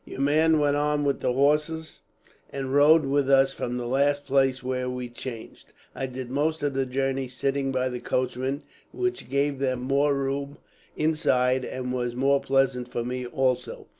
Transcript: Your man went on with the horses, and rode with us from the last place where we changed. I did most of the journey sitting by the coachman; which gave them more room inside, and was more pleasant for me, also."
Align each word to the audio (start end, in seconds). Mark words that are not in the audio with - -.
Your 0.03 0.19
man 0.19 0.57
went 0.57 0.75
on 0.75 1.03
with 1.05 1.19
the 1.19 1.31
horses, 1.31 1.99
and 2.49 2.73
rode 2.73 3.05
with 3.05 3.29
us 3.29 3.53
from 3.53 3.77
the 3.77 3.85
last 3.85 4.25
place 4.25 4.63
where 4.63 4.89
we 4.89 5.09
changed. 5.09 5.67
I 5.93 6.07
did 6.07 6.31
most 6.31 6.63
of 6.63 6.73
the 6.73 6.87
journey 6.87 7.27
sitting 7.27 7.71
by 7.71 7.87
the 7.89 7.99
coachman; 7.99 8.63
which 8.91 9.29
gave 9.29 9.59
them 9.59 9.81
more 9.81 10.15
room 10.15 10.57
inside, 10.97 11.63
and 11.63 11.93
was 11.93 12.15
more 12.15 12.41
pleasant 12.41 12.87
for 12.87 13.03
me, 13.03 13.27
also." 13.27 13.85